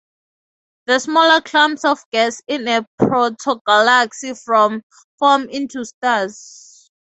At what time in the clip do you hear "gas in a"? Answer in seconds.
2.11-2.83